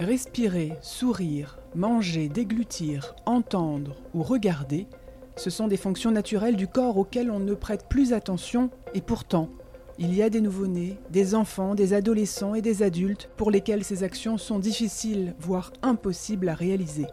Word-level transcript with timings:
Respirer, 0.00 0.74
sourire, 0.80 1.58
manger, 1.74 2.28
déglutir, 2.28 3.16
entendre 3.26 3.96
ou 4.14 4.22
regarder, 4.22 4.86
ce 5.34 5.50
sont 5.50 5.66
des 5.66 5.76
fonctions 5.76 6.12
naturelles 6.12 6.54
du 6.54 6.68
corps 6.68 6.98
auxquelles 6.98 7.32
on 7.32 7.40
ne 7.40 7.54
prête 7.54 7.88
plus 7.88 8.12
attention 8.12 8.70
et 8.94 9.00
pourtant, 9.00 9.48
il 9.98 10.14
y 10.14 10.22
a 10.22 10.30
des 10.30 10.40
nouveau-nés, 10.40 10.98
des 11.10 11.34
enfants, 11.34 11.74
des 11.74 11.94
adolescents 11.94 12.54
et 12.54 12.62
des 12.62 12.84
adultes 12.84 13.28
pour 13.36 13.50
lesquels 13.50 13.82
ces 13.82 14.04
actions 14.04 14.38
sont 14.38 14.60
difficiles, 14.60 15.34
voire 15.40 15.72
impossibles 15.82 16.48
à 16.48 16.54
réaliser. 16.54 17.06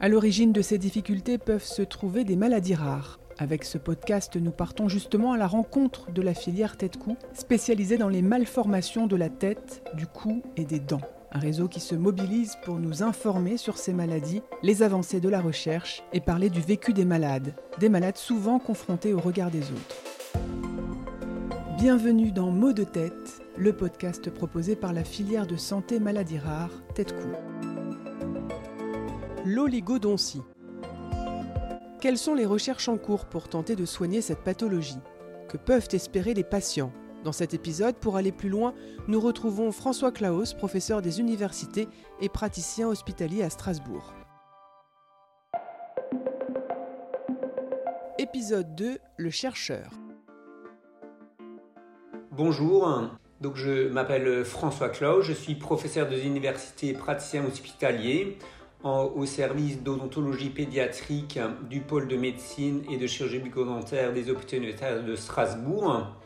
À 0.00 0.08
l'origine 0.08 0.52
de 0.52 0.62
ces 0.62 0.78
difficultés 0.78 1.36
peuvent 1.36 1.62
se 1.62 1.82
trouver 1.82 2.24
des 2.24 2.36
maladies 2.36 2.74
rares. 2.74 3.20
Avec 3.36 3.62
ce 3.64 3.76
podcast, 3.76 4.36
nous 4.36 4.52
partons 4.52 4.88
justement 4.88 5.32
à 5.32 5.36
la 5.36 5.46
rencontre 5.46 6.10
de 6.12 6.22
la 6.22 6.32
filière 6.32 6.78
tête-cou, 6.78 7.18
spécialisée 7.34 7.98
dans 7.98 8.08
les 8.08 8.22
malformations 8.22 9.06
de 9.06 9.16
la 9.16 9.28
tête, 9.28 9.82
du 9.94 10.06
cou 10.06 10.42
et 10.56 10.64
des 10.64 10.80
dents. 10.80 11.02
Un 11.34 11.38
réseau 11.38 11.66
qui 11.66 11.80
se 11.80 11.94
mobilise 11.94 12.56
pour 12.62 12.78
nous 12.78 13.02
informer 13.02 13.56
sur 13.56 13.78
ces 13.78 13.94
maladies, 13.94 14.42
les 14.62 14.82
avancées 14.82 15.18
de 15.18 15.30
la 15.30 15.40
recherche 15.40 16.02
et 16.12 16.20
parler 16.20 16.50
du 16.50 16.60
vécu 16.60 16.92
des 16.92 17.06
malades, 17.06 17.54
des 17.78 17.88
malades 17.88 18.18
souvent 18.18 18.58
confrontés 18.58 19.14
au 19.14 19.18
regard 19.18 19.50
des 19.50 19.62
autres. 19.62 19.96
Bienvenue 21.78 22.32
dans 22.32 22.50
Mots 22.50 22.74
de 22.74 22.84
tête, 22.84 23.40
le 23.56 23.72
podcast 23.74 24.28
proposé 24.28 24.76
par 24.76 24.92
la 24.92 25.04
filière 25.04 25.46
de 25.46 25.56
santé 25.56 26.00
maladies 26.00 26.38
rares 26.38 26.82
Tête-Cou. 26.94 27.28
L'oligodontie. 29.46 30.42
Quelles 32.02 32.18
sont 32.18 32.34
les 32.34 32.46
recherches 32.46 32.90
en 32.90 32.98
cours 32.98 33.24
pour 33.24 33.48
tenter 33.48 33.74
de 33.74 33.86
soigner 33.86 34.20
cette 34.20 34.44
pathologie? 34.44 35.00
Que 35.48 35.56
peuvent 35.56 35.88
espérer 35.92 36.34
les 36.34 36.44
patients? 36.44 36.92
Dans 37.24 37.32
cet 37.32 37.54
épisode, 37.54 37.96
pour 37.96 38.16
aller 38.16 38.32
plus 38.32 38.48
loin, 38.48 38.74
nous 39.08 39.20
retrouvons 39.20 39.72
François 39.72 40.12
Claus, 40.12 40.54
professeur 40.54 41.02
des 41.02 41.20
universités 41.20 41.88
et 42.20 42.28
praticien 42.28 42.88
hospitalier 42.88 43.42
à 43.42 43.50
Strasbourg. 43.50 44.12
Épisode 48.18 48.74
2 48.74 48.98
Le 49.16 49.30
chercheur. 49.30 49.90
Bonjour, 52.30 53.10
donc 53.40 53.56
je 53.56 53.88
m'appelle 53.88 54.44
François 54.44 54.88
Claus, 54.88 55.24
je 55.24 55.32
suis 55.32 55.54
professeur 55.54 56.08
des 56.08 56.26
universités 56.26 56.88
et 56.88 56.94
praticien 56.94 57.44
hospitalier 57.44 58.38
au 58.84 59.26
service 59.26 59.80
d'odontologie 59.82 60.50
pédiatrique 60.50 61.38
du 61.70 61.80
pôle 61.80 62.08
de 62.08 62.16
médecine 62.16 62.82
et 62.90 62.96
de 62.96 63.06
chirurgie 63.06 63.38
bucco-dentaire 63.38 64.12
des 64.12 64.28
hôpitaux 64.28 64.56
universitaires 64.56 65.04
de 65.04 65.14
Strasbourg. 65.14 66.16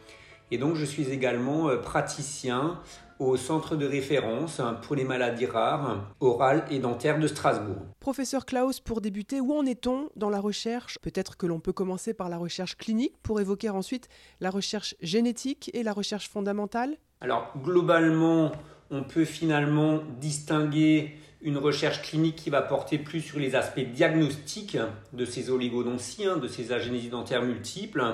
Et 0.51 0.59
donc, 0.59 0.77
je 0.77 0.85
suis 0.85 1.11
également 1.11 1.69
euh, 1.69 1.77
praticien 1.77 2.81
au 3.19 3.37
centre 3.37 3.77
de 3.77 3.87
référence 3.87 4.61
pour 4.83 4.95
les 4.95 5.05
maladies 5.05 5.47
rares, 5.47 6.05
orales 6.21 6.65
et 6.71 6.79
dentaires 6.79 7.19
de 7.19 7.27
Strasbourg. 7.27 7.83
Professeur 7.99 8.45
Klaus, 8.45 8.81
pour 8.81 9.01
débuter, 9.01 9.41
où 9.41 9.55
en 9.55 9.65
est-on 9.65 10.11
dans 10.17 10.29
la 10.31 10.39
recherche? 10.39 10.99
Peut-être 11.01 11.37
que 11.37 11.47
l'on 11.47 11.59
peut 11.59 11.73
commencer 11.73 12.13
par 12.13 12.29
la 12.29 12.37
recherche 12.37 12.77
clinique 12.77 13.15
pour 13.23 13.41
évoquer 13.41 13.71
ensuite 13.71 14.09
la 14.41 14.51
recherche 14.51 14.95
génétique 15.01 15.71
et 15.73 15.83
la 15.83 15.93
recherche 15.93 16.29
fondamentale? 16.29 16.97
Alors, 17.23 17.53
globalement, 17.65 18.53
on 18.91 19.03
peut 19.03 19.25
finalement 19.25 20.01
distinguer 20.21 21.17
une 21.41 21.59
recherche 21.59 22.03
clinique 22.03 22.37
qui 22.37 22.51
va 22.51 22.61
porter 22.63 22.99
plus 22.99 23.21
sur 23.21 23.39
les 23.39 23.55
aspects 23.55 23.81
diagnostiques 23.81 24.79
de 25.13 25.25
ces 25.25 25.51
oligodonties, 25.51 26.27
hein, 26.27 26.37
de 26.37 26.49
ces 26.49 26.73
agénésies 26.73 27.09
dentaires 27.09 27.43
multiples, 27.43 28.05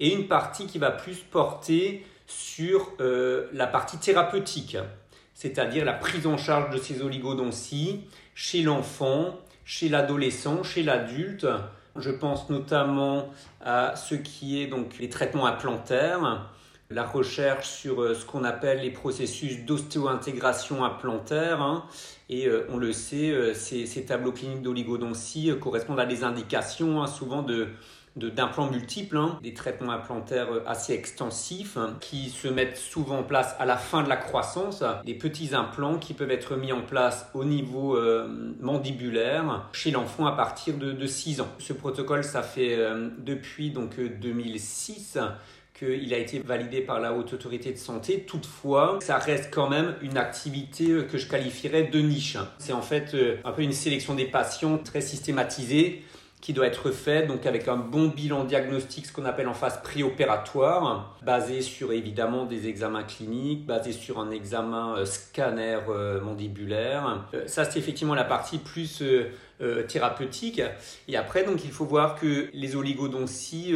et 0.00 0.12
une 0.12 0.28
partie 0.28 0.66
qui 0.66 0.78
va 0.78 0.90
plus 0.90 1.18
porter 1.18 2.04
sur 2.26 2.92
euh, 3.00 3.46
la 3.52 3.66
partie 3.66 3.98
thérapeutique, 3.98 4.76
c'est-à-dire 5.34 5.84
la 5.84 5.92
prise 5.92 6.26
en 6.26 6.36
charge 6.36 6.70
de 6.70 6.78
ces 6.78 7.02
oligodonties 7.02 8.04
chez 8.34 8.62
l'enfant, 8.62 9.38
chez 9.64 9.88
l'adolescent, 9.88 10.62
chez 10.62 10.82
l'adulte. 10.82 11.46
Je 11.96 12.10
pense 12.10 12.50
notamment 12.50 13.30
à 13.64 13.96
ce 13.96 14.14
qui 14.14 14.60
est 14.60 14.66
donc 14.66 14.98
les 14.98 15.08
traitements 15.08 15.46
implantaires, 15.46 16.50
la 16.90 17.04
recherche 17.04 17.68
sur 17.68 18.02
euh, 18.02 18.14
ce 18.14 18.24
qu'on 18.24 18.44
appelle 18.44 18.80
les 18.80 18.90
processus 18.90 19.64
d'ostéo-intégration 19.64 20.84
implantaire. 20.84 21.62
Hein. 21.62 21.84
et 22.28 22.46
euh, 22.46 22.66
on 22.70 22.76
le 22.76 22.92
sait, 22.92 23.54
ces, 23.54 24.04
tableaux 24.04 24.32
cliniques 24.32 24.62
d'oligodontie 24.62 25.52
correspondent 25.60 26.00
à 26.00 26.06
des 26.06 26.22
indications 26.22 27.02
hein, 27.02 27.06
souvent 27.06 27.42
de, 27.42 27.68
d'implants 28.16 28.70
multiples, 28.70 29.18
hein, 29.18 29.38
des 29.42 29.52
traitements 29.52 29.92
implantaires 29.92 30.48
assez 30.66 30.94
extensifs 30.94 31.76
hein, 31.76 31.96
qui 32.00 32.30
se 32.30 32.48
mettent 32.48 32.78
souvent 32.78 33.18
en 33.18 33.22
place 33.22 33.54
à 33.58 33.66
la 33.66 33.76
fin 33.76 34.02
de 34.02 34.08
la 34.08 34.16
croissance, 34.16 34.82
des 35.04 35.14
petits 35.14 35.54
implants 35.54 35.98
qui 35.98 36.14
peuvent 36.14 36.30
être 36.30 36.56
mis 36.56 36.72
en 36.72 36.82
place 36.82 37.28
au 37.34 37.44
niveau 37.44 37.96
euh, 37.96 38.54
mandibulaire 38.60 39.68
chez 39.72 39.90
l'enfant 39.90 40.26
à 40.26 40.32
partir 40.32 40.76
de, 40.78 41.06
6 41.06 41.40
ans. 41.40 41.48
Ce 41.58 41.72
protocole, 41.72 42.24
ça 42.24 42.42
fait 42.42 42.74
euh, 42.74 43.08
depuis 43.18 43.70
donc 43.70 44.00
2006 44.00 45.16
euh, 45.16 45.28
qu'il 45.74 46.14
a 46.14 46.18
été 46.18 46.38
validé 46.38 46.80
par 46.80 47.00
la 47.00 47.12
Haute 47.12 47.34
Autorité 47.34 47.70
de 47.70 47.76
Santé. 47.76 48.24
Toutefois, 48.26 48.98
ça 49.02 49.18
reste 49.18 49.50
quand 49.52 49.68
même 49.68 49.94
une 50.00 50.16
activité 50.16 50.86
que 51.10 51.18
je 51.18 51.28
qualifierais 51.28 51.84
de 51.84 52.00
niche. 52.00 52.38
C'est 52.58 52.72
en 52.72 52.80
fait 52.80 53.14
un 53.44 53.52
peu 53.52 53.60
une 53.60 53.72
sélection 53.72 54.14
des 54.14 54.24
patients 54.24 54.78
très 54.78 55.02
systématisée 55.02 56.02
qui 56.40 56.52
doit 56.52 56.66
être 56.66 56.90
fait 56.90 57.26
donc 57.26 57.46
avec 57.46 57.66
un 57.66 57.76
bon 57.76 58.08
bilan 58.08 58.44
diagnostique, 58.44 59.06
ce 59.06 59.12
qu'on 59.12 59.24
appelle 59.24 59.48
en 59.48 59.54
phase 59.54 59.82
préopératoire, 59.82 61.16
basé 61.22 61.62
sur 61.62 61.92
évidemment 61.92 62.44
des 62.44 62.68
examens 62.68 63.04
cliniques, 63.04 63.66
basé 63.66 63.92
sur 63.92 64.20
un 64.20 64.30
examen 64.30 64.96
euh, 64.96 65.04
scanner 65.06 65.78
euh, 65.88 66.20
mandibulaire. 66.20 67.26
Euh, 67.34 67.42
ça, 67.46 67.64
c'est 67.64 67.78
effectivement 67.78 68.14
la 68.14 68.24
partie 68.24 68.58
plus 68.58 69.02
thérapeutique. 69.88 70.60
Et 71.08 71.16
après, 71.16 71.42
donc, 71.42 71.64
il 71.64 71.70
faut 71.70 71.86
voir 71.86 72.14
que 72.14 72.50
les 72.52 72.76
oligodonties 72.76 73.74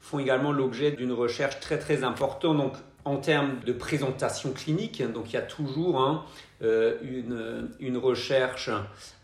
font 0.00 0.20
également 0.20 0.52
l'objet 0.52 0.92
d'une 0.92 1.12
recherche 1.12 1.58
très 1.58 1.78
très 1.78 2.04
importante. 2.04 2.56
Donc, 2.56 2.74
en 3.04 3.16
termes 3.16 3.58
de 3.66 3.72
présentation 3.72 4.52
clinique, 4.52 5.02
donc 5.12 5.30
il 5.30 5.34
y 5.34 5.38
a 5.38 5.42
toujours 5.42 6.00
hein, 6.00 6.24
une, 6.60 7.68
une, 7.78 7.96
recherche 7.96 8.70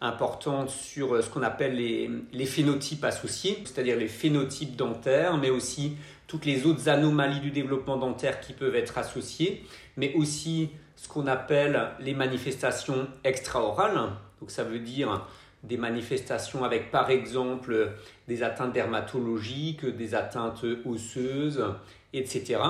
importante 0.01 0.71
sur 0.71 1.23
ce 1.23 1.29
qu'on 1.29 1.43
appelle 1.43 1.75
les, 1.75 2.09
les, 2.33 2.47
phénotypes 2.47 3.05
associés, 3.05 3.59
c'est-à-dire 3.65 3.97
les 3.97 4.07
phénotypes 4.07 4.77
dentaires, 4.77 5.37
mais 5.37 5.51
aussi 5.51 5.97
toutes 6.27 6.47
les 6.47 6.65
autres 6.67 6.89
anomalies 6.89 7.41
du 7.41 7.51
développement 7.51 7.97
dentaire 7.97 8.41
qui 8.41 8.53
peuvent 8.53 8.77
être 8.77 8.99
associées, 8.99 9.65
mais 9.97 10.15
aussi 10.15 10.71
ce 10.97 11.09
qu'on 11.09 11.27
appelle 11.27 11.89
les 12.01 12.15
manifestations 12.15 13.07
extraorales. 13.25 14.11
Donc 14.41 14.51
ça 14.51 14.65
veut 14.65 14.79
dire 14.79 15.27
des 15.63 15.77
manifestations 15.77 16.65
avec 16.65 16.91
par 16.91 17.11
exemple 17.11 17.93
des 18.29 18.43
atteintes 18.43 18.73
dermatologiques, 18.73 19.85
des 19.85 20.15
atteintes 20.15 20.65
osseuses, 20.85 21.65
etc. 22.13 22.61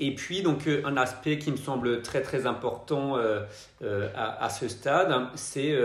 Et 0.00 0.14
puis, 0.14 0.42
donc, 0.42 0.68
euh, 0.68 0.80
un 0.84 0.96
aspect 0.96 1.38
qui 1.38 1.50
me 1.50 1.56
semble 1.56 2.02
très 2.02 2.22
très 2.22 2.46
important 2.46 3.16
euh, 3.16 3.40
euh, 3.82 4.08
à, 4.14 4.48
ce 4.48 4.68
stade, 4.68 5.12
c'est 5.34 5.76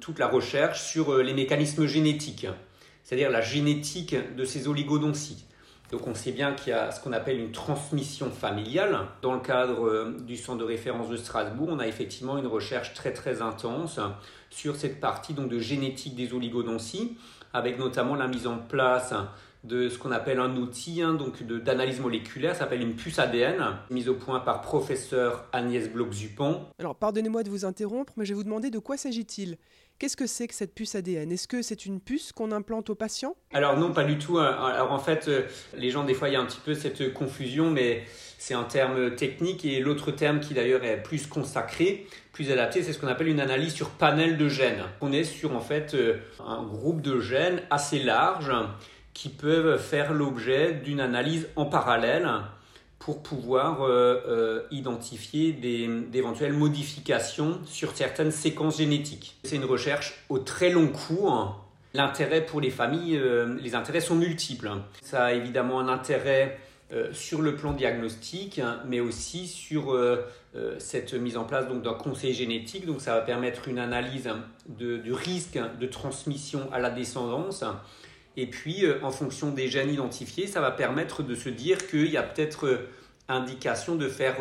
toute 0.00 0.18
la 0.18 0.26
recherche 0.26 0.82
sur 0.82 1.18
les 1.18 1.34
mécanismes 1.34 1.86
génétiques, 1.86 2.46
c'est-à-dire 3.04 3.30
la 3.30 3.42
génétique 3.42 4.16
de 4.36 4.44
ces 4.44 4.68
oligodonties. 4.68 5.44
Donc, 5.92 6.06
on 6.06 6.14
sait 6.14 6.32
bien 6.32 6.52
qu'il 6.52 6.70
y 6.70 6.76
a 6.76 6.90
ce 6.90 7.00
qu'on 7.00 7.12
appelle 7.12 7.38
une 7.38 7.52
transmission 7.52 8.30
familiale. 8.30 9.06
Dans 9.22 9.34
le 9.34 9.40
cadre 9.40 10.12
du 10.20 10.36
centre 10.36 10.58
de 10.58 10.64
référence 10.64 11.08
de 11.08 11.16
Strasbourg, 11.16 11.68
on 11.70 11.78
a 11.78 11.86
effectivement 11.86 12.36
une 12.36 12.46
recherche 12.46 12.92
très 12.92 13.12
très 13.12 13.40
intense 13.40 13.98
sur 14.50 14.76
cette 14.76 15.00
partie 15.00 15.32
donc, 15.34 15.48
de 15.48 15.58
génétique 15.58 16.14
des 16.14 16.34
oligodonties, 16.34 17.16
avec 17.52 17.78
notamment 17.78 18.14
la 18.14 18.28
mise 18.28 18.46
en 18.46 18.58
place 18.58 19.14
de 19.64 19.88
ce 19.88 19.98
qu'on 19.98 20.12
appelle 20.12 20.38
un 20.38 20.56
outil 20.56 21.02
hein, 21.02 21.18
d'analyse 21.64 22.00
moléculaire, 22.00 22.54
ça 22.54 22.60
s'appelle 22.60 22.80
une 22.80 22.94
puce 22.94 23.18
ADN, 23.18 23.78
mise 23.90 24.08
au 24.08 24.14
point 24.14 24.40
par 24.40 24.60
professeur 24.60 25.46
Agnès 25.52 25.88
Bloch-Zupon. 25.88 26.66
Alors 26.78 26.94
pardonnez-moi 26.94 27.42
de 27.42 27.50
vous 27.50 27.64
interrompre, 27.64 28.12
mais 28.16 28.24
je 28.24 28.30
vais 28.30 28.36
vous 28.36 28.44
demander 28.44 28.70
de 28.70 28.78
quoi 28.78 28.96
s'agit-il? 28.96 29.58
Qu'est-ce 29.98 30.16
que 30.16 30.28
c'est 30.28 30.46
que 30.46 30.54
cette 30.54 30.76
puce 30.76 30.94
ADN 30.94 31.32
Est-ce 31.32 31.48
que 31.48 31.60
c'est 31.60 31.84
une 31.84 31.98
puce 31.98 32.30
qu'on 32.30 32.52
implante 32.52 32.88
au 32.88 32.94
patient? 32.94 33.34
Alors 33.52 33.76
non, 33.76 33.92
pas 33.92 34.04
du 34.04 34.16
tout. 34.16 34.38
Hein. 34.38 34.56
Alors 34.72 34.92
en 34.92 35.00
fait, 35.00 35.26
euh, 35.26 35.42
les 35.76 35.90
gens, 35.90 36.04
des 36.04 36.14
fois, 36.14 36.28
il 36.28 36.34
y 36.34 36.36
a 36.36 36.40
un 36.40 36.46
petit 36.46 36.60
peu 36.64 36.74
cette 36.74 37.12
confusion, 37.12 37.68
mais 37.72 38.04
c'est 38.38 38.54
un 38.54 38.62
terme 38.62 39.16
technique 39.16 39.64
et 39.64 39.80
l'autre 39.80 40.12
terme 40.12 40.38
qui 40.38 40.54
d'ailleurs 40.54 40.84
est 40.84 41.02
plus 41.02 41.26
consacré, 41.26 42.06
plus 42.32 42.52
adapté, 42.52 42.84
c'est 42.84 42.92
ce 42.92 43.00
qu'on 43.00 43.08
appelle 43.08 43.26
une 43.26 43.40
analyse 43.40 43.74
sur 43.74 43.90
panel 43.90 44.36
de 44.36 44.48
gènes. 44.48 44.84
On 45.00 45.10
est 45.10 45.24
sur 45.24 45.56
en 45.56 45.60
fait 45.60 45.94
euh, 45.94 46.18
un 46.46 46.62
groupe 46.62 47.00
de 47.00 47.18
gènes 47.18 47.60
assez 47.70 47.98
large 47.98 48.52
qui 49.14 49.30
peuvent 49.30 49.80
faire 49.80 50.12
l'objet 50.12 50.74
d'une 50.74 51.00
analyse 51.00 51.48
en 51.56 51.66
parallèle 51.66 52.28
pour 52.98 53.22
pouvoir 53.22 53.82
euh, 53.82 54.20
euh, 54.26 54.62
identifier 54.70 55.52
d'éventuelles 55.52 56.52
modifications 56.52 57.60
sur 57.64 57.92
certaines 57.96 58.32
séquences 58.32 58.78
génétiques. 58.78 59.36
C'est 59.44 59.56
une 59.56 59.64
recherche 59.64 60.24
au 60.28 60.38
très 60.38 60.70
long 60.70 60.88
cours. 60.88 61.64
L'intérêt 61.94 62.44
pour 62.44 62.60
les 62.60 62.70
familles, 62.70 63.16
euh, 63.16 63.56
les 63.62 63.74
intérêts 63.74 64.00
sont 64.00 64.16
multiples. 64.16 64.70
Ça 65.02 65.26
a 65.26 65.32
évidemment 65.32 65.80
un 65.80 65.88
intérêt 65.88 66.58
sur 67.12 67.42
le 67.42 67.54
plan 67.54 67.74
diagnostique, 67.74 68.62
mais 68.86 69.00
aussi 69.00 69.46
sur 69.46 69.94
cette 70.78 71.12
mise 71.12 71.36
en 71.36 71.44
place 71.44 71.66
d'un 71.68 71.92
conseil 71.92 72.32
génétique. 72.32 72.86
Donc 72.86 73.02
ça 73.02 73.12
va 73.12 73.20
permettre 73.20 73.68
une 73.68 73.78
analyse 73.78 74.30
du 74.66 75.12
risque 75.12 75.58
de 75.78 75.86
transmission 75.86 76.66
à 76.72 76.78
la 76.78 76.88
descendance. 76.88 77.62
Et 78.40 78.46
puis, 78.46 78.84
en 79.02 79.10
fonction 79.10 79.50
des 79.50 79.66
gènes 79.66 79.90
identifiés, 79.90 80.46
ça 80.46 80.60
va 80.60 80.70
permettre 80.70 81.24
de 81.24 81.34
se 81.34 81.48
dire 81.48 81.88
qu'il 81.88 82.06
y 82.06 82.16
a 82.16 82.22
peut-être 82.22 82.86
indication 83.28 83.96
de 83.96 84.08
faire 84.08 84.36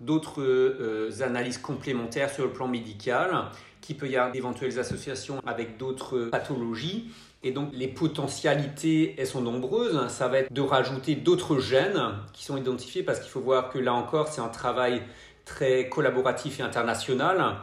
d'autres 0.00 1.10
analyses 1.20 1.58
complémentaires 1.58 2.30
sur 2.30 2.44
le 2.44 2.50
plan 2.50 2.66
médical 2.66 3.50
qu'il 3.86 3.96
peut 3.96 4.08
y 4.08 4.16
avoir 4.16 4.32
d'éventuelles 4.32 4.78
associations 4.78 5.40
avec 5.46 5.76
d'autres 5.76 6.28
pathologies. 6.30 7.10
Et 7.42 7.52
donc 7.52 7.68
les 7.72 7.86
potentialités, 7.86 9.14
elles 9.18 9.26
sont 9.26 9.40
nombreuses. 9.40 10.08
Ça 10.08 10.26
va 10.26 10.38
être 10.38 10.52
de 10.52 10.60
rajouter 10.60 11.14
d'autres 11.14 11.60
gènes 11.60 12.00
qui 12.32 12.44
sont 12.44 12.56
identifiés 12.56 13.02
parce 13.02 13.20
qu'il 13.20 13.30
faut 13.30 13.40
voir 13.40 13.70
que 13.70 13.78
là 13.78 13.94
encore, 13.94 14.28
c'est 14.28 14.40
un 14.40 14.48
travail 14.48 15.02
très 15.44 15.88
collaboratif 15.88 16.58
et 16.58 16.62
international 16.62 17.58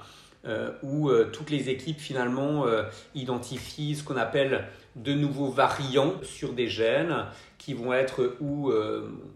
euh, 0.46 0.72
où 0.84 1.10
euh, 1.10 1.30
toutes 1.31 1.50
les 1.50 1.70
équipes 1.70 2.00
finalement 2.00 2.66
euh, 2.66 2.84
identifient 3.16 3.96
ce 3.96 4.04
qu'on 4.04 4.18
appelle 4.18 4.68
de 4.95 5.13
nouveaux 5.13 5.50
variants 5.50 6.13
sur 6.24 6.54
des 6.54 6.68
gènes 6.68 7.25
qui 7.57 7.74
vont 7.74 7.94
être 7.94 8.36
ou, 8.42 8.72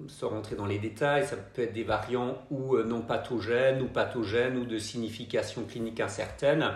sans 0.07 0.29
rentrer 0.29 0.55
dans 0.55 0.65
les 0.65 0.79
détails, 0.79 1.25
ça 1.25 1.35
peut 1.37 1.63
être 1.63 1.73
des 1.73 1.83
variants 1.83 2.37
ou 2.51 2.77
non 2.77 3.01
pathogènes 3.01 3.81
ou 3.81 3.87
pathogènes 3.87 4.57
ou 4.57 4.65
de 4.65 4.77
signification 4.77 5.63
clinique 5.63 5.99
incertaine. 5.99 6.73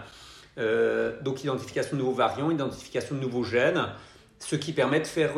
donc 0.58 1.44
identification 1.44 1.98
de 1.98 2.02
nouveaux 2.02 2.16
variants, 2.16 2.50
identification 2.52 3.16
de 3.16 3.22
nouveaux 3.22 3.44
gènes, 3.44 3.86
ce 4.42 4.56
qui 4.56 4.74
permet 4.74 5.00
de 5.00 5.08
faire 5.08 5.34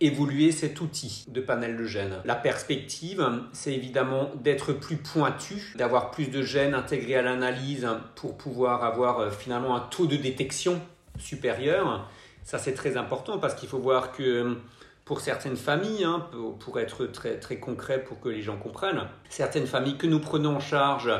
évoluer 0.00 0.52
cet 0.52 0.80
outil 0.80 1.24
de 1.28 1.40
panel 1.40 1.76
de 1.76 1.84
gènes. 1.84 2.16
La 2.24 2.34
perspective, 2.34 3.24
c'est 3.52 3.72
évidemment 3.72 4.30
d'être 4.42 4.72
plus 4.72 4.96
pointu, 4.96 5.74
d'avoir 5.76 6.10
plus 6.10 6.28
de 6.28 6.42
gènes 6.42 6.74
intégrés 6.74 7.16
à 7.16 7.22
l'analyse 7.22 7.86
pour 8.16 8.36
pouvoir 8.36 8.84
avoir 8.84 9.32
finalement 9.32 9.76
un 9.76 9.80
taux 9.80 10.06
de 10.06 10.16
détection 10.16 10.80
supérieur. 11.18 12.08
Ça, 12.44 12.58
c'est 12.58 12.74
très 12.74 12.96
important 12.96 13.38
parce 13.38 13.54
qu'il 13.54 13.68
faut 13.68 13.78
voir 13.78 14.12
que 14.12 14.56
pour 15.04 15.20
certaines 15.20 15.56
familles, 15.56 16.04
hein, 16.04 16.26
pour 16.60 16.78
être 16.78 17.06
très, 17.06 17.38
très 17.38 17.56
concret 17.56 18.02
pour 18.02 18.20
que 18.20 18.28
les 18.28 18.42
gens 18.42 18.56
comprennent, 18.56 19.02
certaines 19.28 19.66
familles 19.66 19.96
que 19.96 20.06
nous 20.06 20.20
prenons 20.20 20.56
en 20.56 20.60
charge 20.60 21.10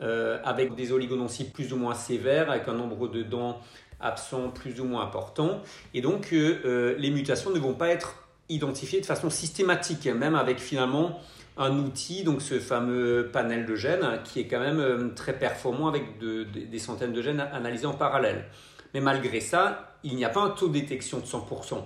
euh, 0.00 0.38
avec 0.44 0.74
des 0.74 0.92
oligodonties 0.92 1.44
plus 1.44 1.72
ou 1.72 1.76
moins 1.76 1.94
sévères, 1.94 2.50
avec 2.50 2.68
un 2.68 2.74
nombre 2.74 3.08
de 3.08 3.22
dents 3.22 3.60
absents 4.00 4.50
plus 4.50 4.80
ou 4.80 4.84
moins 4.84 5.02
important, 5.02 5.60
et 5.92 6.00
donc 6.00 6.32
euh, 6.32 6.60
euh, 6.64 6.94
les 6.98 7.10
mutations 7.10 7.50
ne 7.50 7.58
vont 7.58 7.74
pas 7.74 7.88
être 7.88 8.14
identifiées 8.48 9.00
de 9.00 9.06
façon 9.06 9.28
systématique, 9.28 10.06
même 10.06 10.34
avec 10.34 10.58
finalement 10.58 11.20
un 11.56 11.76
outil, 11.78 12.22
donc 12.22 12.42
ce 12.42 12.60
fameux 12.60 13.28
panel 13.32 13.66
de 13.66 13.74
gènes, 13.74 14.20
qui 14.24 14.40
est 14.40 14.46
quand 14.46 14.60
même 14.60 15.12
très 15.16 15.32
performant 15.32 15.88
avec 15.88 16.18
des 16.20 16.78
centaines 16.78 17.12
de 17.12 17.20
gènes 17.20 17.40
analysés 17.40 17.86
en 17.86 17.94
parallèle. 17.94 18.44
Mais 18.94 19.00
malgré 19.00 19.40
ça, 19.40 19.87
il 20.04 20.16
n'y 20.16 20.24
a 20.24 20.28
pas 20.28 20.40
un 20.40 20.50
taux 20.50 20.68
de 20.68 20.74
détection 20.74 21.18
de 21.18 21.26
100%. 21.26 21.82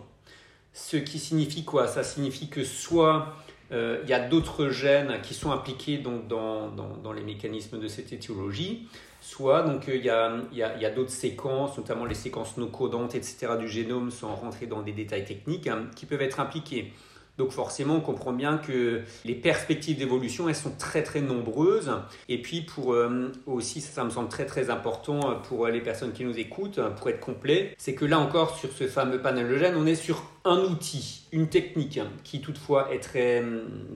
Ce 0.73 0.97
qui 0.97 1.19
signifie 1.19 1.64
quoi? 1.64 1.87
Ça 1.87 2.03
signifie 2.03 2.49
que 2.49 2.64
soit 2.64 3.35
euh, 3.73 4.00
il 4.05 4.11
y 4.11 4.12
a 4.12 4.20
d'autres 4.20 4.69
gènes 4.69 5.20
qui 5.23 5.35
sont 5.35 5.50
impliqués 5.50 5.99
donc, 5.99 6.29
dans, 6.29 6.69
dans, 6.69 7.12
les 7.12 7.23
mécanismes 7.23 7.79
de 7.79 7.88
cette 7.88 8.12
étiologie, 8.12 8.87
soit 9.20 9.62
donc, 9.62 9.85
il 9.88 10.05
y 10.05 10.11
a, 10.11 10.32
a, 10.62 10.91
d'autres 10.91 11.11
séquences, 11.11 11.76
notamment 11.79 12.05
les 12.05 12.14
séquences 12.14 12.56
non 12.59 12.69
codantes, 12.69 13.14
etc., 13.14 13.49
du 13.59 13.69
génome, 13.69 14.11
sans 14.11 14.35
rentrer 14.35 14.67
dans 14.67 14.82
des 14.82 14.93
détails 14.93 15.25
techniques, 15.25 15.69
hein, 15.69 15.87
qui 15.97 16.06
peuvent 16.06 16.23
être 16.23 16.41
impliquées. 16.41 16.93
Donc 17.38 17.50
forcément, 17.50 17.96
on 17.96 18.00
comprend 18.00 18.32
bien 18.32 18.58
que 18.58 19.00
les 19.25 19.34
perspectives 19.34 19.96
d'évolution, 19.96 20.49
elles 20.49 20.55
sont 20.55 20.75
très 20.79 21.02
très 21.02 21.23
nombreuses. 21.23 21.90
Et 22.29 22.43
puis 22.43 22.61
pour 22.61 22.93
euh, 22.93 23.32
aussi, 23.46 23.81
ça, 23.81 24.05
me 24.05 24.11
semble 24.11 24.29
très 24.29 24.44
très 24.44 24.70
important 24.70 25.40
pour 25.49 25.67
les 25.69 25.81
personnes 25.81 26.12
qui 26.12 26.25
nous 26.25 26.38
écoutent, 26.38 26.81
pour 26.99 27.08
être 27.08 27.20
complet, 27.20 27.75
c'est 27.79 27.94
que 27.94 28.05
là 28.05 28.19
encore, 28.19 28.58
sur 28.58 28.70
ce 28.70 28.87
fameux 28.87 29.20
panel 29.20 29.49
de 29.49 29.56
gènes, 29.56 29.76
on 29.76 29.87
est 29.87 29.94
sur 29.94 30.25
un 30.44 30.58
outil, 30.58 31.23
une 31.32 31.49
technique 31.49 32.00
qui 32.25 32.40
toutefois 32.40 32.93
est 32.93 33.00
très, 33.00 33.43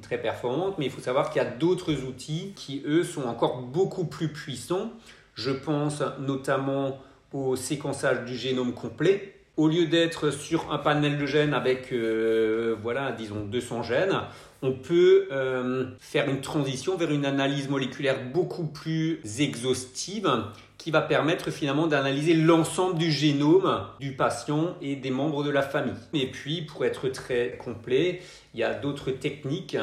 très 0.00 0.18
performante, 0.18 0.78
mais 0.78 0.86
il 0.86 0.90
faut 0.90 1.00
savoir 1.00 1.30
qu'il 1.30 1.42
y 1.42 1.44
a 1.44 1.48
d'autres 1.48 1.92
outils 2.04 2.52
qui, 2.56 2.82
eux, 2.86 3.04
sont 3.04 3.24
encore 3.24 3.62
beaucoup 3.62 4.04
plus 4.04 4.28
puissants. 4.28 4.92
Je 5.34 5.50
pense 5.50 6.02
notamment 6.20 6.98
au 7.32 7.56
séquençage 7.56 8.24
du 8.24 8.36
génome 8.36 8.72
complet, 8.72 9.35
au 9.56 9.68
lieu 9.68 9.86
d'être 9.86 10.30
sur 10.30 10.70
un 10.70 10.78
panel 10.78 11.18
de 11.18 11.26
gènes 11.26 11.54
avec, 11.54 11.92
euh, 11.92 12.76
voilà, 12.82 13.12
disons 13.12 13.44
200 13.44 13.82
gènes, 13.82 14.20
on 14.62 14.72
peut 14.72 15.28
euh, 15.32 15.86
faire 15.98 16.28
une 16.28 16.40
transition 16.40 16.96
vers 16.96 17.10
une 17.10 17.24
analyse 17.24 17.68
moléculaire 17.68 18.18
beaucoup 18.32 18.66
plus 18.66 19.20
exhaustive 19.38 20.30
qui 20.76 20.90
va 20.90 21.00
permettre 21.00 21.50
finalement 21.50 21.86
d'analyser 21.86 22.34
l'ensemble 22.34 22.98
du 22.98 23.10
génome 23.10 23.86
du 23.98 24.12
patient 24.12 24.76
et 24.82 24.94
des 24.94 25.10
membres 25.10 25.42
de 25.42 25.50
la 25.50 25.62
famille. 25.62 25.94
Et 26.12 26.30
puis, 26.30 26.62
pour 26.62 26.84
être 26.84 27.08
très 27.08 27.56
complet, 27.56 28.20
il 28.54 28.60
y 28.60 28.62
a 28.64 28.74
d'autres 28.74 29.10
techniques 29.10 29.78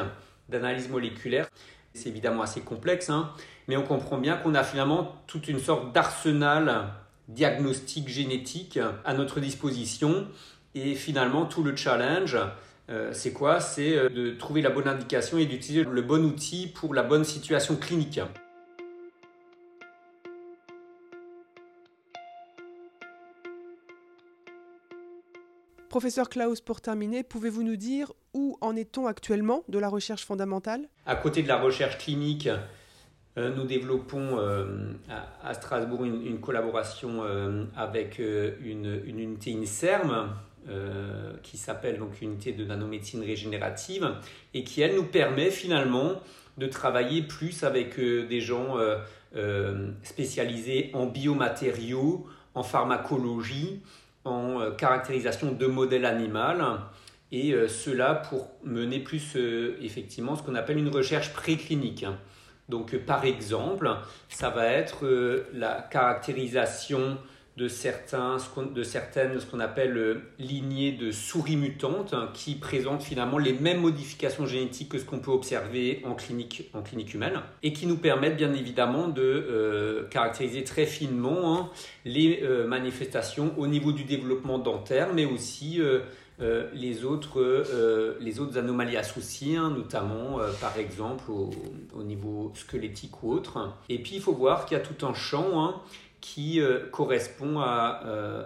d'analyse 0.48 0.88
moléculaire. 0.88 1.48
C'est 1.94 2.08
évidemment 2.08 2.42
assez 2.42 2.60
complexe, 2.60 3.10
hein, 3.10 3.30
mais 3.68 3.76
on 3.76 3.82
comprend 3.82 4.18
bien 4.18 4.36
qu'on 4.36 4.54
a 4.54 4.62
finalement 4.62 5.16
toute 5.26 5.48
une 5.48 5.60
sorte 5.60 5.92
d'arsenal 5.92 6.92
diagnostic 7.28 8.08
génétique 8.08 8.78
à 9.04 9.14
notre 9.14 9.40
disposition. 9.40 10.26
Et 10.74 10.94
finalement, 10.94 11.46
tout 11.46 11.62
le 11.62 11.76
challenge, 11.76 12.36
euh, 12.90 13.12
c'est 13.12 13.32
quoi? 13.32 13.60
C'est 13.60 13.96
euh, 13.96 14.08
de 14.08 14.32
trouver 14.32 14.60
la 14.60 14.70
bonne 14.70 14.88
indication 14.88 15.38
et 15.38 15.46
d'utiliser 15.46 15.84
le 15.84 16.02
bon 16.02 16.24
outil 16.24 16.66
pour 16.66 16.94
la 16.94 17.02
bonne 17.02 17.24
situation 17.24 17.76
clinique. 17.76 18.20
Professeur 25.88 26.28
Klaus, 26.28 26.60
pour 26.60 26.80
terminer, 26.80 27.22
pouvez-vous 27.22 27.62
nous 27.62 27.76
dire 27.76 28.12
où 28.34 28.58
en 28.60 28.74
est-on 28.74 29.06
actuellement 29.06 29.62
de 29.68 29.78
la 29.78 29.88
recherche 29.88 30.26
fondamentale? 30.26 30.88
À 31.06 31.14
côté 31.14 31.40
de 31.44 31.46
la 31.46 31.60
recherche 31.60 31.98
clinique, 31.98 32.48
nous 33.36 33.64
développons 33.64 34.38
euh, 34.38 34.92
à, 35.42 35.54
Strasbourg 35.54 36.04
une, 36.04 36.38
collaboration 36.40 37.22
euh, 37.24 37.64
avec 37.76 38.18
une, 38.18 39.02
unité 39.06 39.52
INSERM 39.52 40.34
qui 41.42 41.58
s'appelle 41.58 41.98
donc 41.98 42.22
unité 42.22 42.52
de 42.52 42.64
nanomédecine 42.64 43.22
régénérative 43.22 44.10
et 44.54 44.64
qui 44.64 44.80
elle 44.80 44.94
nous 44.94 45.04
permet 45.04 45.50
finalement 45.50 46.22
de 46.56 46.66
travailler 46.66 47.20
plus 47.20 47.64
avec 47.64 48.00
des 48.00 48.40
gens 48.40 48.78
spécialisés 50.02 50.90
en 50.94 51.04
biomatériaux, 51.04 52.26
en 52.54 52.62
pharmacologie, 52.62 53.82
en 54.24 54.70
caractérisation 54.70 55.52
de 55.52 55.66
modèles 55.66 56.06
animaux 56.06 56.78
et 57.30 57.54
cela 57.68 58.14
pour 58.14 58.48
mener 58.64 59.00
plus 59.00 59.36
effectivement 59.82 60.34
ce 60.34 60.42
qu'on 60.42 60.54
appelle 60.54 60.78
une 60.78 60.88
recherche 60.88 61.34
préclinique. 61.34 62.06
Donc, 62.68 62.94
euh, 62.94 62.98
par 62.98 63.24
exemple, 63.24 63.90
ça 64.28 64.50
va 64.50 64.66
être 64.66 65.04
euh, 65.04 65.46
la 65.52 65.86
caractérisation 65.90 67.18
de, 67.56 67.68
certains, 67.68 68.38
certaines, 68.82 69.38
ce 69.38 69.46
qu'on 69.46 69.60
appelle 69.60 69.96
euh, 69.96 70.22
lignées 70.40 70.90
de 70.90 71.12
souris 71.12 71.56
mutantes, 71.56 72.14
hein, 72.14 72.30
qui 72.32 72.54
présentent 72.54 73.02
finalement 73.02 73.38
les 73.38 73.52
mêmes 73.52 73.80
modifications 73.80 74.46
génétiques 74.46 74.88
que 74.88 74.98
ce 74.98 75.04
qu'on 75.04 75.20
peut 75.20 75.30
observer 75.30 76.02
en 76.04 76.14
clinique, 76.14 76.64
humaine, 77.14 77.40
et 77.62 77.72
qui 77.72 77.86
nous 77.86 77.98
permettent 77.98 78.36
bien 78.36 78.52
évidemment 78.54 79.08
de 79.08 80.08
caractériser 80.10 80.64
très 80.64 80.86
finement 80.86 81.54
hein, 81.54 81.70
les 82.04 82.42
manifestations 82.66 83.54
au 83.56 83.68
niveau 83.68 83.92
du 83.92 84.02
développement 84.02 84.58
dentaire, 84.58 85.14
mais 85.14 85.26
aussi 85.26 85.80
euh, 86.40 86.68
les, 86.74 87.04
autres, 87.04 87.40
euh, 87.40 88.16
les 88.20 88.40
autres 88.40 88.58
anomalies 88.58 88.96
associées, 88.96 89.56
notamment 89.56 90.40
euh, 90.40 90.50
par 90.60 90.76
exemple 90.78 91.30
au, 91.30 92.02
niveau 92.02 92.50
squelettique 92.56 93.22
ou 93.22 93.32
autre. 93.32 93.72
Et 93.88 94.00
puis 94.00 94.16
il 94.16 94.20
faut 94.20 94.32
voir 94.32 94.66
qu'il 94.66 94.76
y 94.76 94.80
a 94.80 94.82
tout 94.82 95.06
un 95.06 95.14
champ 95.14 95.62
hein, 95.62 95.80
qui 96.20 96.60
correspond 96.90 97.60
à, 97.60 98.00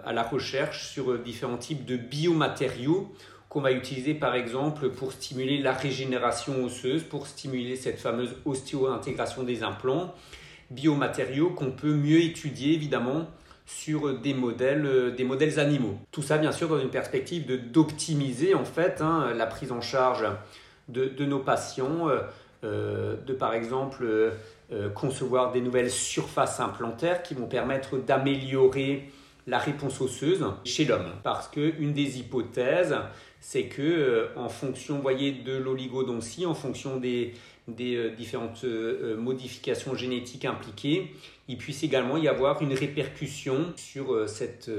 à, 0.05 0.11
la 0.11 0.23
recherche 0.23 0.89
sur 0.89 1.17
différents 1.17 1.57
types 1.57 1.85
de 1.85 1.95
biomatériaux 1.95 3.09
qu'on 3.47 3.61
va 3.61 3.71
utiliser 3.71 4.13
par 4.13 4.35
exemple 4.35 4.89
pour 4.89 5.13
stimuler 5.13 5.59
la 5.59 5.71
régénération 5.71 6.65
osseuse, 6.65 7.03
pour 7.03 7.25
stimuler 7.25 7.77
cette 7.77 7.97
fameuse 7.97 8.35
ostéo-intégration 8.45 9.43
des 9.43 9.63
implants, 9.63 10.13
biomatériaux 10.71 11.51
qu'on 11.51 11.71
peut 11.71 11.93
mieux 11.93 12.21
étudier 12.21 12.73
évidemment 12.73 13.27
sur 13.69 14.17
des 14.17 14.33
modèles, 14.33 14.85
euh, 14.85 15.11
des 15.11 15.23
modèles 15.23 15.59
animaux. 15.59 15.97
Tout 16.11 16.23
ça, 16.23 16.39
bien 16.39 16.51
sûr, 16.51 16.67
dans 16.67 16.79
une 16.79 16.89
perspective 16.89 17.45
de, 17.45 17.55
d'optimiser 17.55 18.55
en 18.55 18.65
fait 18.65 18.99
hein, 18.99 19.31
la 19.35 19.45
prise 19.45 19.71
en 19.71 19.79
charge 19.79 20.25
de, 20.87 21.25
nos 21.25 21.37
patients, 21.37 22.09
euh, 22.09 22.21
euh, 22.63 23.15
de 23.27 23.33
par 23.33 23.53
exemple 23.53 24.05
concevoir 24.93 25.51
des 25.51 25.61
nouvelles 25.61 25.89
surfaces 25.89 26.59
implantaires 26.59 27.23
qui 27.23 27.33
vont 27.33 27.47
permettre 27.47 27.97
d'améliorer 27.97 29.09
la 29.49 29.57
réponse 29.57 29.99
osseuse 30.01 30.45
chez 30.63 30.85
l'homme. 30.85 31.11
Parce 31.23 31.47
qu'une 31.47 31.93
des 31.93 32.19
hypothèses, 32.19 32.95
c'est 33.39 33.65
que 33.65 33.81
euh, 33.81 34.27
en 34.35 34.49
fonction, 34.49 34.99
voyez, 34.99 35.31
de 35.31 35.57
l'oligodontie, 35.57 36.45
en 36.45 36.53
fonction 36.53 36.97
des, 36.97 37.33
des 37.67 38.11
différentes 38.11 38.63
modifications 39.17 39.95
génétiques 39.95 40.45
impliquées, 40.45 41.11
il 41.47 41.57
puisse 41.57 41.83
également 41.83 42.17
y 42.17 42.27
avoir 42.27 42.61
une 42.61 42.73
répercussion 42.73 43.73
sur 43.75 44.29
cette 44.29 44.69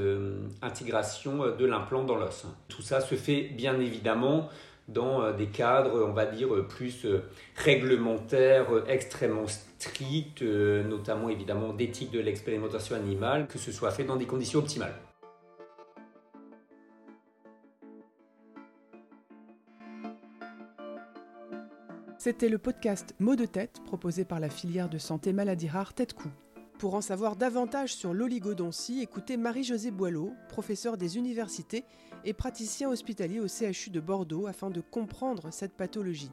intégration 0.62 1.56
de 1.56 1.64
l'implant 1.64 2.04
dans 2.04 2.16
l'os. 2.16 2.46
Tout 2.68 2.82
ça 2.82 3.00
se 3.00 3.14
fait 3.16 3.42
bien 3.42 3.78
évidemment 3.80 4.48
dans 4.90 5.22
euh, 5.22 5.32
des 5.32 5.46
cadres, 5.46 6.04
on 6.06 6.12
va 6.12 6.26
dire, 6.26 6.52
euh, 6.54 6.66
plus 6.66 7.04
euh, 7.04 7.22
réglementaires, 7.56 8.66
extrêmement 8.88 9.46
stricts, 9.46 9.69
notamment 10.42 11.28
évidemment 11.28 11.72
d'éthique 11.72 12.10
de 12.10 12.20
l'expérimentation 12.20 12.96
animale, 12.96 13.46
que 13.46 13.58
ce 13.58 13.72
soit 13.72 13.90
fait 13.90 14.04
dans 14.04 14.16
des 14.16 14.26
conditions 14.26 14.58
optimales. 14.58 14.94
C'était 22.22 22.50
le 22.50 22.58
podcast 22.58 23.14
Mots 23.18 23.34
de 23.34 23.46
tête 23.46 23.80
proposé 23.86 24.26
par 24.26 24.40
la 24.40 24.50
filière 24.50 24.90
de 24.90 24.98
santé 24.98 25.32
maladie 25.32 25.68
rare 25.68 25.94
Tête. 25.94 26.14
Pour 26.78 26.94
en 26.94 27.00
savoir 27.00 27.34
davantage 27.34 27.94
sur 27.94 28.12
l'oligodontie, 28.12 29.00
écoutez 29.00 29.38
Marie-Josée 29.38 29.90
Boileau, 29.90 30.34
professeure 30.50 30.98
des 30.98 31.16
universités 31.16 31.84
et 32.26 32.34
praticien 32.34 32.90
hospitalier 32.90 33.40
au 33.40 33.48
CHU 33.48 33.88
de 33.88 34.00
Bordeaux 34.00 34.46
afin 34.46 34.68
de 34.68 34.82
comprendre 34.82 35.48
cette 35.50 35.72
pathologie. 35.72 36.30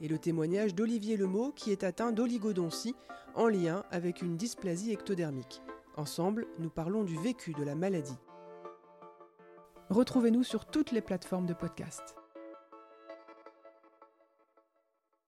Et 0.00 0.08
le 0.08 0.18
témoignage 0.18 0.74
d'Olivier 0.74 1.16
Lemot 1.16 1.52
qui 1.52 1.72
est 1.72 1.84
atteint 1.84 2.12
d'oligodontie 2.12 2.94
en 3.34 3.48
lien 3.48 3.84
avec 3.90 4.22
une 4.22 4.36
dysplasie 4.36 4.92
ectodermique. 4.92 5.62
Ensemble, 5.96 6.46
nous 6.58 6.70
parlons 6.70 7.04
du 7.04 7.18
vécu 7.18 7.52
de 7.52 7.62
la 7.62 7.74
maladie. 7.74 8.18
Retrouvez-nous 9.90 10.44
sur 10.44 10.66
toutes 10.66 10.92
les 10.92 11.00
plateformes 11.02 11.46
de 11.46 11.54
podcast. 11.54 12.14